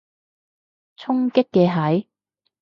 [0.97, 2.07] 衝擊嘅係？